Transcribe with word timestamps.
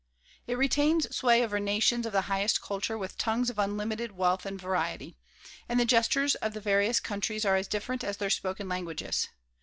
It 0.47 0.57
retains 0.57 1.15
sway 1.15 1.43
over 1.43 1.59
nations 1.59 2.07
of 2.07 2.11
the 2.11 2.21
highest 2.23 2.59
culture 2.59 2.97
with 2.97 3.19
tongues 3.19 3.51
of 3.51 3.59
unlimited 3.59 4.13
wealth 4.13 4.47
and 4.47 4.59
variety. 4.59 5.15
And 5.69 5.79
the 5.79 5.85
gestures 5.85 6.33
of 6.33 6.53
the 6.55 6.59
various 6.59 6.99
countries 6.99 7.45
are 7.45 7.55
as 7.55 7.67
different 7.67 8.03
as 8.03 8.17
their 8.17 8.31
spoken 8.31 8.67
languages. 8.67 9.29